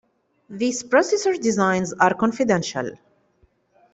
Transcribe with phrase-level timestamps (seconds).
[0.49, 2.93] These processor designs are confidential.